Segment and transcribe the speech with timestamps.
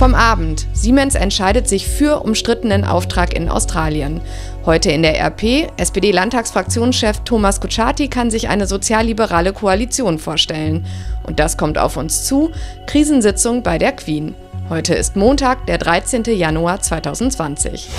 [0.00, 0.66] Vom Abend.
[0.72, 4.22] Siemens entscheidet sich für umstrittenen Auftrag in Australien.
[4.64, 5.70] Heute in der RP.
[5.76, 10.86] SPD-Landtagsfraktionschef Thomas Kutschaty kann sich eine sozialliberale Koalition vorstellen.
[11.24, 12.50] Und das kommt auf uns zu.
[12.86, 14.34] Krisensitzung bei der Queen.
[14.70, 16.24] Heute ist Montag, der 13.
[16.34, 17.90] Januar 2020.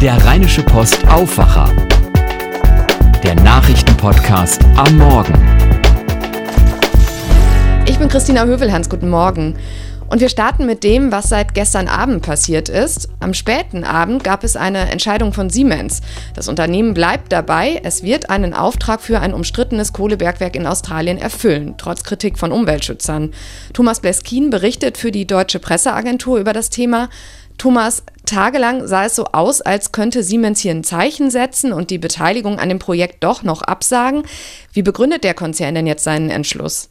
[0.00, 1.74] Der Rheinische Post Aufwacher.
[3.24, 5.34] Der Nachrichtenpodcast am Morgen.
[7.88, 8.88] Ich bin Christina Hövelhans.
[8.88, 9.56] Guten Morgen.
[10.08, 13.08] Und wir starten mit dem, was seit gestern Abend passiert ist.
[13.18, 16.00] Am späten Abend gab es eine Entscheidung von Siemens.
[16.34, 21.74] Das Unternehmen bleibt dabei, es wird einen Auftrag für ein umstrittenes Kohlebergwerk in Australien erfüllen,
[21.76, 23.32] trotz Kritik von Umweltschützern.
[23.72, 27.08] Thomas Bleskin berichtet für die Deutsche Presseagentur über das Thema.
[27.58, 31.98] Thomas, tagelang sah es so aus, als könnte Siemens hier ein Zeichen setzen und die
[31.98, 34.22] Beteiligung an dem Projekt doch noch absagen.
[34.72, 36.90] Wie begründet der Konzern denn jetzt seinen Entschluss?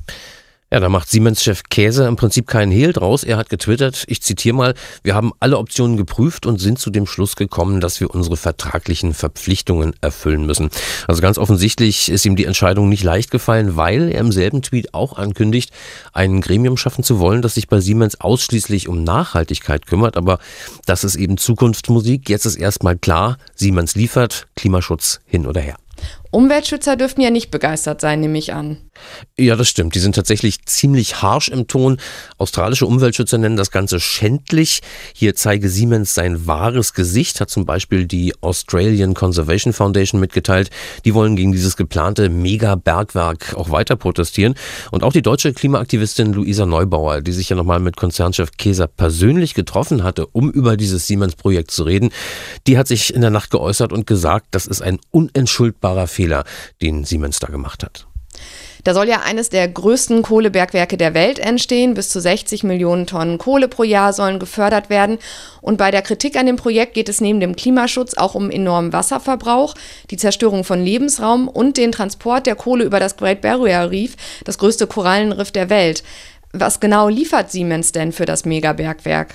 [0.75, 3.23] Ja, da macht Siemens-Chef Käse im Prinzip keinen Hehl draus.
[3.23, 7.05] Er hat getwittert, ich zitiere mal, wir haben alle Optionen geprüft und sind zu dem
[7.05, 10.69] Schluss gekommen, dass wir unsere vertraglichen Verpflichtungen erfüllen müssen.
[11.07, 14.93] Also ganz offensichtlich ist ihm die Entscheidung nicht leicht gefallen, weil er im selben Tweet
[14.93, 15.71] auch ankündigt,
[16.11, 20.17] ein Gremium schaffen zu wollen, das sich bei Siemens ausschließlich um Nachhaltigkeit kümmert.
[20.17, 20.39] Aber
[20.85, 22.27] das ist eben Zukunftsmusik.
[22.27, 25.77] Jetzt ist erstmal klar, Siemens liefert, Klimaschutz hin oder her.
[26.35, 28.77] Umweltschützer dürften ja nicht begeistert sein, nehme ich an.
[29.37, 29.95] Ja, das stimmt.
[29.95, 31.97] Die sind tatsächlich ziemlich harsch im Ton.
[32.37, 34.81] Australische Umweltschützer nennen das Ganze schändlich.
[35.13, 40.69] Hier zeige Siemens sein wahres Gesicht, hat zum Beispiel die Australian Conservation Foundation mitgeteilt.
[41.03, 44.55] Die wollen gegen dieses geplante Mega-Bergwerk auch weiter protestieren.
[44.91, 49.53] Und auch die deutsche Klimaaktivistin Luisa Neubauer, die sich ja nochmal mit Konzernchef Keser persönlich
[49.53, 52.11] getroffen hatte, um über dieses Siemens-Projekt zu reden,
[52.67, 56.24] die hat sich in der Nacht geäußert und gesagt, das ist ein unentschuldbarer Fehler,
[56.81, 58.07] den Siemens da gemacht hat.
[58.85, 61.95] Da soll ja eines der größten Kohlebergwerke der Welt entstehen.
[61.95, 65.17] Bis zu 60 Millionen Tonnen Kohle pro Jahr sollen gefördert werden.
[65.59, 68.93] Und bei der Kritik an dem Projekt geht es neben dem Klimaschutz auch um enormen
[68.93, 69.73] Wasserverbrauch,
[70.11, 74.59] die Zerstörung von Lebensraum und den Transport der Kohle über das Great Barrier Reef, das
[74.59, 76.03] größte Korallenriff der Welt.
[76.53, 79.33] Was genau liefert Siemens denn für das Megabergwerk?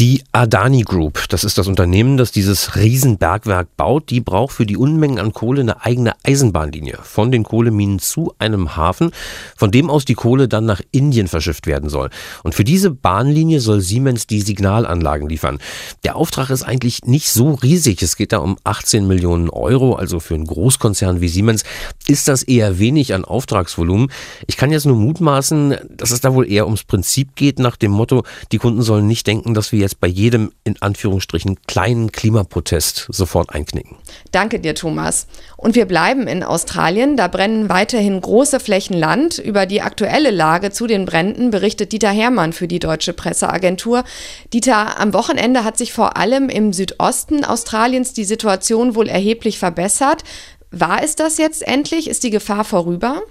[0.00, 4.78] Die Adani Group, das ist das Unternehmen, das dieses Riesenbergwerk baut, die braucht für die
[4.78, 9.10] Unmengen an Kohle eine eigene Eisenbahnlinie von den Kohleminen zu einem Hafen,
[9.58, 12.08] von dem aus die Kohle dann nach Indien verschifft werden soll.
[12.42, 15.58] Und für diese Bahnlinie soll Siemens die Signalanlagen liefern.
[16.02, 18.00] Der Auftrag ist eigentlich nicht so riesig.
[18.00, 21.64] Es geht da um 18 Millionen Euro, also für einen Großkonzern wie Siemens
[22.06, 24.10] ist das eher wenig an Auftragsvolumen.
[24.46, 27.90] Ich kann jetzt nur mutmaßen, dass es da wohl eher ums Prinzip geht, nach dem
[27.90, 32.12] Motto, die Kunden sollen nicht denken, dass wir jetzt jetzt bei jedem in Anführungsstrichen kleinen
[32.12, 33.96] Klimaprotest sofort einknicken.
[34.30, 35.26] Danke dir, Thomas.
[35.56, 37.16] Und wir bleiben in Australien.
[37.16, 39.38] Da brennen weiterhin große Flächen Land.
[39.38, 44.04] Über die aktuelle Lage zu den Bränden berichtet Dieter Hermann für die Deutsche Presseagentur.
[44.52, 50.22] Dieter, am Wochenende hat sich vor allem im Südosten Australiens die Situation wohl erheblich verbessert.
[50.70, 52.08] War es das jetzt endlich?
[52.08, 53.22] Ist die Gefahr vorüber?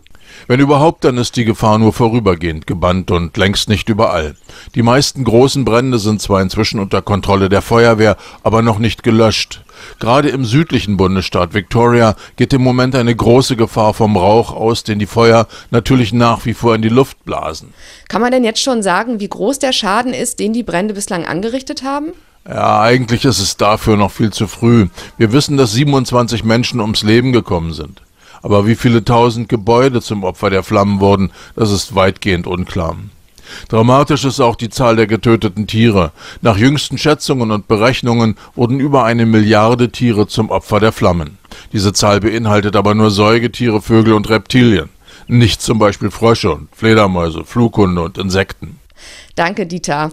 [0.47, 4.35] Wenn überhaupt, dann ist die Gefahr nur vorübergehend gebannt und längst nicht überall.
[4.75, 9.61] Die meisten großen Brände sind zwar inzwischen unter Kontrolle der Feuerwehr, aber noch nicht gelöscht.
[9.99, 14.99] Gerade im südlichen Bundesstaat Victoria geht im Moment eine große Gefahr vom Rauch aus, den
[14.99, 17.73] die Feuer natürlich nach wie vor in die Luft blasen.
[18.07, 21.25] Kann man denn jetzt schon sagen, wie groß der Schaden ist, den die Brände bislang
[21.25, 22.13] angerichtet haben?
[22.47, 24.87] Ja, eigentlich ist es dafür noch viel zu früh.
[25.17, 28.01] Wir wissen, dass 27 Menschen ums Leben gekommen sind.
[28.41, 32.95] Aber wie viele tausend Gebäude zum Opfer der Flammen wurden, das ist weitgehend unklar.
[33.67, 36.11] Dramatisch ist auch die Zahl der getöteten Tiere.
[36.41, 41.37] Nach jüngsten Schätzungen und Berechnungen wurden über eine Milliarde Tiere zum Opfer der Flammen.
[41.73, 44.89] Diese Zahl beinhaltet aber nur Säugetiere, Vögel und Reptilien,
[45.27, 48.79] nicht zum Beispiel Frösche und Fledermäuse, Flughunde und Insekten.
[49.35, 50.11] Danke, Dieter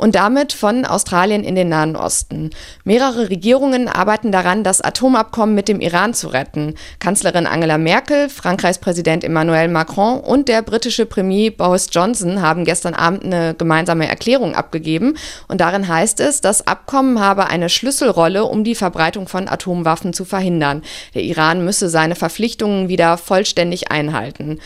[0.00, 2.50] und damit von Australien in den Nahen Osten.
[2.84, 6.74] Mehrere Regierungen arbeiten daran, das Atomabkommen mit dem Iran zu retten.
[6.98, 12.94] Kanzlerin Angela Merkel, Frankreichs Präsident Emmanuel Macron und der britische Premier Boris Johnson haben gestern
[12.94, 15.18] Abend eine gemeinsame Erklärung abgegeben.
[15.48, 20.24] Und darin heißt es, das Abkommen habe eine Schlüsselrolle, um die Verbreitung von Atomwaffen zu
[20.24, 20.82] verhindern.
[21.14, 24.60] Der Iran müsse seine Verpflichtungen wieder vollständig einhalten.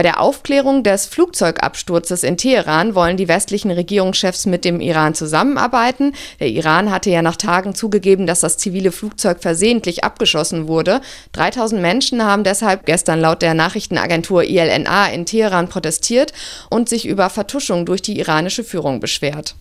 [0.00, 6.14] Bei der Aufklärung des Flugzeugabsturzes in Teheran wollen die westlichen Regierungschefs mit dem Iran zusammenarbeiten.
[6.40, 11.02] Der Iran hatte ja nach Tagen zugegeben, dass das zivile Flugzeug versehentlich abgeschossen wurde.
[11.32, 16.32] 3000 Menschen haben deshalb gestern laut der Nachrichtenagentur ILNA in Teheran protestiert
[16.70, 19.54] und sich über Vertuschung durch die iranische Führung beschwert.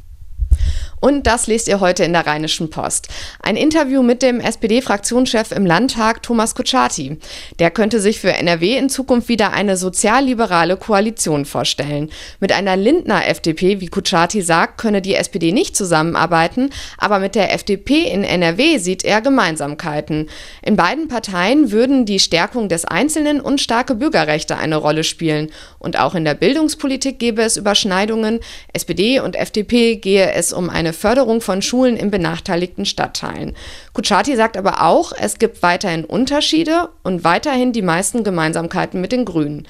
[1.01, 3.07] Und das lest ihr heute in der Rheinischen Post.
[3.41, 7.17] Ein Interview mit dem SPD-Fraktionschef im Landtag, Thomas Kutschaty.
[7.59, 12.09] Der könnte sich für NRW in Zukunft wieder eine sozialliberale Koalition vorstellen.
[12.41, 17.53] Mit einer Lindner FDP, wie Kutschaty sagt, könne die SPD nicht zusammenarbeiten, aber mit der
[17.53, 20.29] FDP in NRW sieht er Gemeinsamkeiten.
[20.61, 25.49] In beiden Parteien würden die Stärkung des Einzelnen und starke Bürgerrechte eine Rolle spielen.
[25.77, 28.41] Und auch in der Bildungspolitik gäbe es Überschneidungen.
[28.73, 33.55] SPD und FDP gehe es um eine Förderung von Schulen in benachteiligten Stadtteilen.
[33.93, 39.25] Kutschaty sagt aber auch, es gibt weiterhin Unterschiede und weiterhin die meisten Gemeinsamkeiten mit den
[39.25, 39.67] Grünen.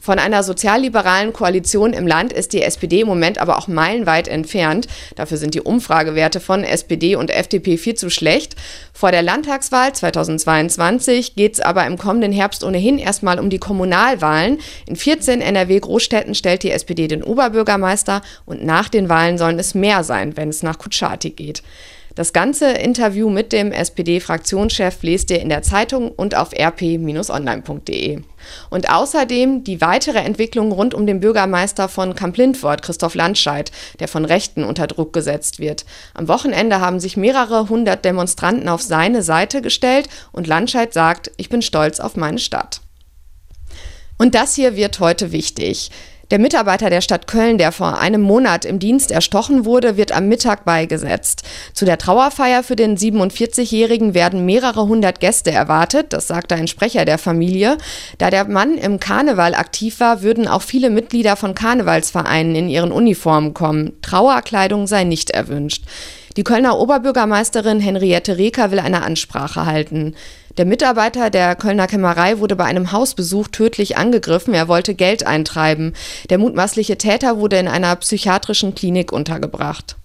[0.00, 4.86] Von einer sozialliberalen Koalition im Land ist die SPD im Moment aber auch meilenweit entfernt.
[5.14, 8.56] Dafür sind die Umfragewerte von SPD und FDP viel zu schlecht.
[8.94, 14.58] Vor der Landtagswahl 2022 geht es aber im kommenden Herbst ohnehin erstmal um die Kommunalwahlen.
[14.86, 20.02] In 14 NRW-Großstädten stellt die SPD den Oberbürgermeister und nach den Wahlen sollen es mehr
[20.02, 21.62] sein, wenn es nach Kutschaty geht.
[22.14, 28.22] Das ganze Interview mit dem SPD-Fraktionschef lest ihr in der Zeitung und auf rp-online.de.
[28.68, 33.70] Und außerdem die weitere Entwicklung rund um den Bürgermeister von Kamp-Lindfort, Christoph Landscheid,
[34.00, 35.84] der von Rechten unter Druck gesetzt wird.
[36.14, 41.48] Am Wochenende haben sich mehrere hundert Demonstranten auf seine Seite gestellt und Landscheid sagt, ich
[41.48, 42.80] bin stolz auf meine Stadt.
[44.18, 45.90] Und das hier wird heute wichtig.
[46.30, 50.28] Der Mitarbeiter der Stadt Köln, der vor einem Monat im Dienst erstochen wurde, wird am
[50.28, 51.42] Mittag beigesetzt.
[51.74, 57.04] Zu der Trauerfeier für den 47-Jährigen werden mehrere hundert Gäste erwartet, das sagte ein Sprecher
[57.04, 57.78] der Familie.
[58.18, 62.92] Da der Mann im Karneval aktiv war, würden auch viele Mitglieder von Karnevalsvereinen in ihren
[62.92, 64.00] Uniformen kommen.
[64.00, 65.84] Trauerkleidung sei nicht erwünscht.
[66.36, 70.14] Die Kölner Oberbürgermeisterin Henriette Reker will eine Ansprache halten.
[70.60, 74.52] Der Mitarbeiter der Kölner Kämmerei wurde bei einem Hausbesuch tödlich angegriffen.
[74.52, 75.94] Er wollte Geld eintreiben.
[76.28, 79.96] Der mutmaßliche Täter wurde in einer psychiatrischen Klinik untergebracht.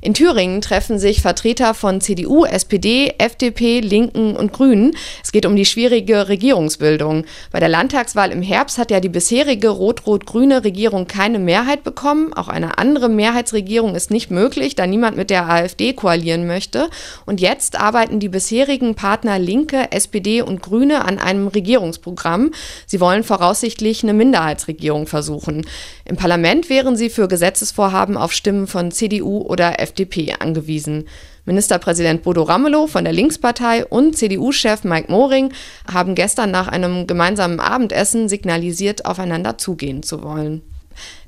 [0.00, 4.96] In Thüringen treffen sich Vertreter von CDU, SPD, FDP, Linken und Grünen.
[5.22, 7.24] Es geht um die schwierige Regierungsbildung.
[7.50, 12.32] Bei der Landtagswahl im Herbst hat ja die bisherige rot-rot-grüne Regierung keine Mehrheit bekommen.
[12.32, 16.90] Auch eine andere Mehrheitsregierung ist nicht möglich, da niemand mit der AfD koalieren möchte.
[17.24, 22.50] Und jetzt arbeiten die bisherigen Partner Linke, SPD und Grüne an einem Regierungsprogramm.
[22.86, 25.66] Sie wollen voraussichtlich eine Minderheitsregierung versuchen.
[26.04, 31.08] Im Parlament wären sie für Gesetzesvorhaben auf Stimmen von CDU oder FDP angewiesen.
[31.44, 35.52] Ministerpräsident Bodo Ramelow von der Linkspartei und CDU-Chef Mike Moring
[35.92, 40.62] haben gestern nach einem gemeinsamen Abendessen signalisiert, aufeinander zugehen zu wollen.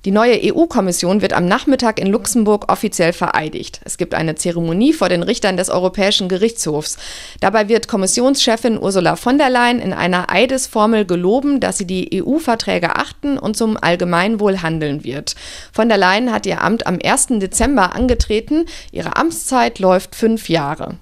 [0.05, 3.81] Die neue EU-Kommission wird am Nachmittag in Luxemburg offiziell vereidigt.
[3.85, 6.99] Es gibt eine Zeremonie vor den Richtern des Europäischen Gerichtshofs.
[7.41, 12.97] Dabei wird Kommissionschefin Ursula von der Leyen in einer Eidesformel geloben, dass sie die EU-Verträge
[12.97, 15.37] achten und zum Allgemeinwohl handeln wird.
[15.73, 17.29] Von der Leyen hat ihr Amt am 1.
[17.39, 18.67] Dezember angetreten.
[18.93, 20.99] Ihre Amtszeit läuft fünf Jahre.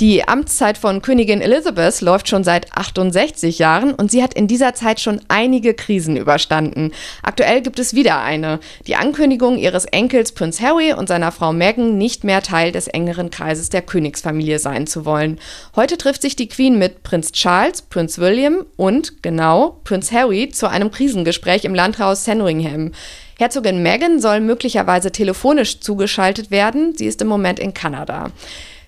[0.00, 4.72] Die Amtszeit von Königin Elizabeth läuft schon seit 68 Jahren und sie hat in dieser
[4.72, 6.92] Zeit schon einige Krisen überstanden.
[7.22, 8.60] Aktuell gibt es wieder eine.
[8.86, 13.30] Die Ankündigung ihres Enkels Prince Harry und seiner Frau Meghan nicht mehr Teil des engeren
[13.30, 15.38] Kreises der Königsfamilie sein zu wollen.
[15.76, 20.68] Heute trifft sich die Queen mit Prinz Charles, Prinz William und, genau, Prinz Harry zu
[20.68, 22.92] einem Krisengespräch im Landhaus Sandringham.
[23.38, 26.94] Herzogin Meghan soll möglicherweise telefonisch zugeschaltet werden.
[26.96, 28.32] Sie ist im Moment in Kanada.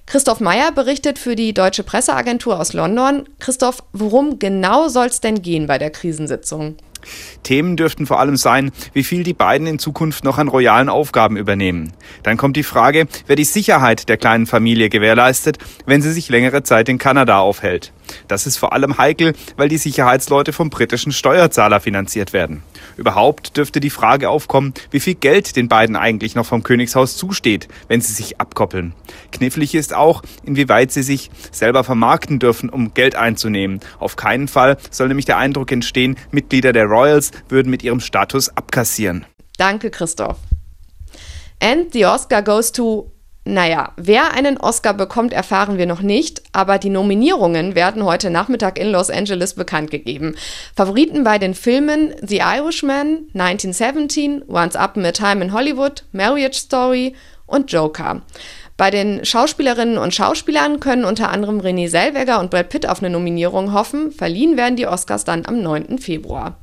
[0.07, 3.29] Christoph Meyer berichtet für die Deutsche Presseagentur aus London.
[3.39, 6.77] Christoph, worum genau soll es denn gehen bei der Krisensitzung?
[7.43, 11.37] Themen dürften vor allem sein, wie viel die beiden in Zukunft noch an royalen Aufgaben
[11.37, 11.93] übernehmen.
[12.23, 16.63] Dann kommt die Frage, wer die Sicherheit der kleinen Familie gewährleistet, wenn sie sich längere
[16.63, 17.93] Zeit in Kanada aufhält.
[18.29, 22.63] Das ist vor allem heikel, weil die Sicherheitsleute vom britischen Steuerzahler finanziert werden.
[22.97, 27.69] Überhaupt dürfte die Frage aufkommen, wie viel Geld den beiden eigentlich noch vom Königshaus zusteht,
[27.89, 28.93] wenn sie sich abkoppeln.
[29.31, 33.81] Knifflig ist auch, inwieweit sie sich selber vermarkten dürfen, um Geld einzunehmen.
[33.99, 38.55] Auf keinen Fall soll nämlich der Eindruck entstehen, Mitglieder der Royals würden mit ihrem Status
[38.57, 39.25] abkassieren.
[39.57, 40.39] Danke, Christoph.
[41.61, 43.13] And the Oscar goes to
[43.45, 48.79] naja, wer einen Oscar bekommt, erfahren wir noch nicht, aber die Nominierungen werden heute Nachmittag
[48.79, 50.37] in Los Angeles bekannt gegeben.
[50.77, 57.17] Favoriten bei den Filmen The Irishman, 1917, Once Upon a Time in Hollywood, Marriage Story
[57.47, 58.23] und Joker.
[58.77, 63.11] Bei den Schauspielerinnen und Schauspielern können unter anderem Renée Zellweger und Brad Pitt auf eine
[63.11, 64.13] Nominierung hoffen.
[64.13, 65.99] Verliehen werden die Oscars dann am 9.
[65.99, 66.62] Februar.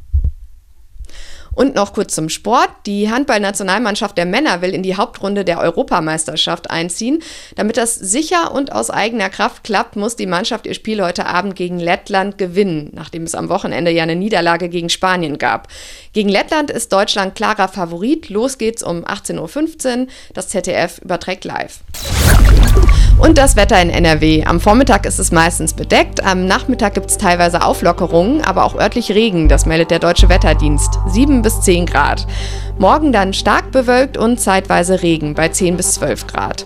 [1.60, 2.70] Und noch kurz zum Sport.
[2.86, 7.22] Die Handballnationalmannschaft der Männer will in die Hauptrunde der Europameisterschaft einziehen.
[7.58, 11.58] Damit das sicher und aus eigener Kraft klappt, muss die Mannschaft ihr Spiel heute Abend
[11.58, 15.68] gegen Lettland gewinnen, nachdem es am Wochenende ja eine Niederlage gegen Spanien gab.
[16.14, 18.30] Gegen Lettland ist Deutschland klarer Favorit.
[18.30, 20.08] Los geht's um 18.15 Uhr.
[20.34, 21.80] Das ZDF überträgt live.
[23.20, 24.46] Und das Wetter in NRW.
[24.46, 29.12] Am Vormittag ist es meistens bedeckt, am Nachmittag gibt es teilweise Auflockerungen, aber auch örtlich
[29.12, 31.00] Regen, das meldet der Deutsche Wetterdienst.
[31.08, 32.26] 7 bis 10 Grad.
[32.78, 36.66] Morgen dann stark bewölkt und zeitweise Regen bei 10 bis 12 Grad.